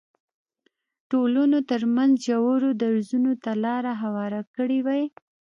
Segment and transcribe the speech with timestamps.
[1.09, 5.03] ټولنو ترمنځ ژورو درزونو ته لار هواره کړې وای.